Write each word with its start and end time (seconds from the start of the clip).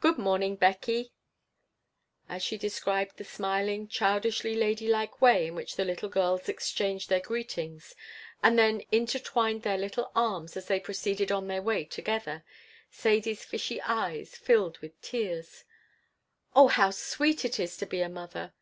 "Good 0.00 0.16
morning, 0.16 0.56
Beckie." 0.56 1.12
As 2.30 2.42
she 2.42 2.56
described 2.56 3.18
the 3.18 3.24
smiling, 3.24 3.88
childishly 3.88 4.56
lady 4.56 4.88
like 4.88 5.20
way 5.20 5.48
in 5.48 5.54
which 5.54 5.76
the 5.76 5.84
little 5.84 6.08
girls 6.08 6.48
exchanged 6.48 7.10
their 7.10 7.20
greetings 7.20 7.94
and 8.42 8.58
then 8.58 8.80
intertwined 8.90 9.64
their 9.64 9.76
little 9.76 10.10
arms 10.14 10.56
as 10.56 10.66
they 10.68 10.80
proceeded 10.80 11.30
on 11.30 11.48
their 11.48 11.60
way 11.60 11.84
together, 11.84 12.42
Sadie's 12.90 13.44
fishy 13.44 13.78
eyes 13.82 14.34
filled 14.34 14.78
with 14.78 14.98
tears 15.02 15.64
"Oh, 16.54 16.68
how 16.68 16.90
sweet 16.90 17.44
it 17.44 17.60
is 17.60 17.76
to 17.76 17.84
be 17.84 18.00
a 18.00 18.08
mother!" 18.08 18.54